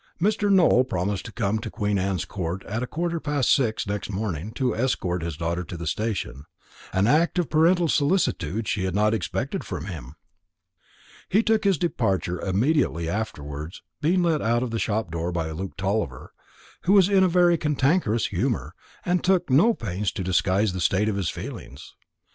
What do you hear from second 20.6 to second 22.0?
the state of his feelings.